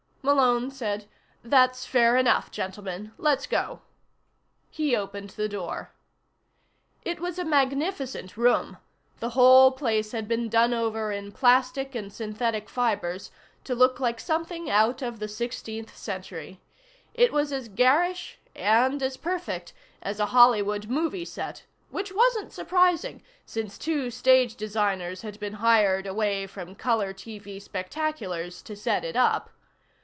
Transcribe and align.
Malone 0.23 0.69
said: 0.69 1.07
"That's 1.43 1.87
fair 1.87 2.15
enough, 2.15 2.51
gentlemen. 2.51 3.11
Let's 3.17 3.47
go." 3.47 3.81
He 4.69 4.95
opened 4.95 5.31
the 5.31 5.49
door. 5.49 5.93
It 7.03 7.19
was 7.19 7.39
a 7.39 7.43
magnificent 7.43 8.37
room. 8.37 8.77
The 9.19 9.31
whole 9.31 9.71
place 9.71 10.11
had 10.11 10.27
been 10.27 10.47
done 10.47 10.75
over 10.75 11.11
in 11.11 11.31
plastic 11.31 11.95
and 11.95 12.13
synthetic 12.13 12.69
fibers 12.69 13.31
to 13.63 13.73
look 13.73 13.99
like 13.99 14.19
something 14.19 14.69
out 14.69 15.01
of 15.01 15.17
the 15.17 15.27
Sixteenth 15.27 15.97
Century. 15.97 16.61
It 17.15 17.33
was 17.33 17.51
as 17.51 17.67
garish, 17.67 18.37
and 18.55 19.01
as 19.01 19.17
perfect, 19.17 19.73
as 20.03 20.19
a 20.19 20.27
Hollywood 20.27 20.85
movie 20.87 21.25
set 21.25 21.63
which 21.89 22.11
wasn't 22.11 22.53
surprising, 22.53 23.23
since 23.47 23.75
two 23.75 24.11
stage 24.11 24.55
designers 24.55 25.23
had 25.23 25.39
been 25.39 25.53
hired 25.53 26.05
away 26.05 26.45
from 26.45 26.75
color 26.75 27.11
TV 27.11 27.57
spectaculars 27.61 28.63
to 28.65 28.75
set 28.75 29.03
it 29.03 29.15
up. 29.15 29.49